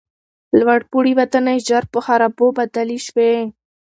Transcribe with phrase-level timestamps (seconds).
[0.59, 3.33] لوړپوړي ودانۍ ژر په خرابو بدلې شوې.